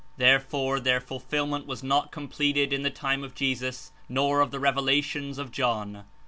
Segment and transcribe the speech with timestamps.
[0.17, 5.37] Therefore, their fulfillment was not completed in the time of Jesus nor of the Revelations
[5.37, 6.05] of John.